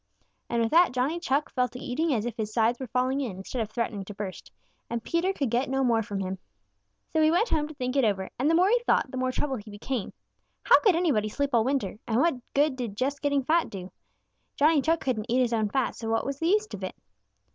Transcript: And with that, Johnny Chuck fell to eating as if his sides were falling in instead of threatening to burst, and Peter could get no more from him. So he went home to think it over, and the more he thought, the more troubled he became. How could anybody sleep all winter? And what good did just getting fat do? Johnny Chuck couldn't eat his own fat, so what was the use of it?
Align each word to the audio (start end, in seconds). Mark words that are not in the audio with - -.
And 0.49 0.63
with 0.63 0.71
that, 0.71 0.93
Johnny 0.93 1.19
Chuck 1.19 1.47
fell 1.51 1.67
to 1.67 1.77
eating 1.77 2.11
as 2.11 2.25
if 2.25 2.35
his 2.35 2.51
sides 2.51 2.79
were 2.79 2.87
falling 2.87 3.21
in 3.21 3.37
instead 3.37 3.61
of 3.61 3.69
threatening 3.69 4.03
to 4.05 4.15
burst, 4.15 4.51
and 4.89 5.03
Peter 5.03 5.31
could 5.31 5.51
get 5.51 5.69
no 5.69 5.83
more 5.83 6.01
from 6.01 6.19
him. 6.21 6.39
So 7.13 7.21
he 7.21 7.29
went 7.29 7.49
home 7.49 7.67
to 7.67 7.75
think 7.75 7.95
it 7.95 8.03
over, 8.03 8.31
and 8.39 8.49
the 8.49 8.55
more 8.55 8.69
he 8.69 8.79
thought, 8.87 9.11
the 9.11 9.17
more 9.17 9.31
troubled 9.31 9.61
he 9.63 9.69
became. 9.69 10.11
How 10.63 10.79
could 10.79 10.95
anybody 10.95 11.29
sleep 11.29 11.51
all 11.53 11.63
winter? 11.63 11.99
And 12.07 12.17
what 12.17 12.33
good 12.55 12.77
did 12.77 12.97
just 12.97 13.21
getting 13.21 13.43
fat 13.43 13.69
do? 13.69 13.91
Johnny 14.55 14.81
Chuck 14.81 15.01
couldn't 15.01 15.29
eat 15.29 15.41
his 15.41 15.53
own 15.53 15.69
fat, 15.69 15.93
so 15.95 16.09
what 16.09 16.25
was 16.25 16.39
the 16.39 16.47
use 16.47 16.65
of 16.73 16.83
it? 16.83 16.95